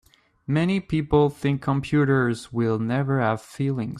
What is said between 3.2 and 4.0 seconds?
have feelings.